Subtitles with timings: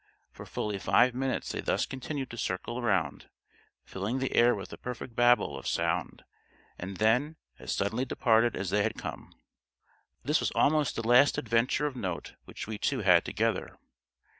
[0.31, 3.29] For fully five minutes they thus continued to circle around,
[3.85, 6.23] filling the air with a perfect Babel of sound,
[6.79, 9.31] and then, as suddenly departed as they had come.
[10.23, 13.77] This was almost the last adventure of note which we two had together.